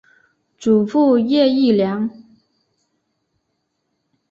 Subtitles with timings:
[0.57, 2.09] 祖父叶益良。